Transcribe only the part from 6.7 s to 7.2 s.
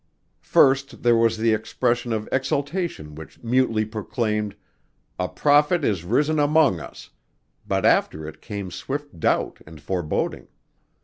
us,"